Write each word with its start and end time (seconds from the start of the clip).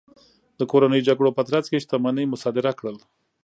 د 0.59 0.61
کورنیو 0.71 1.05
جګړو 1.07 1.35
په 1.37 1.41
ترڅ 1.49 1.65
کې 1.71 1.81
شتمنۍ 1.83 2.25
مصادره 2.33 2.71
کړل. 2.79 2.97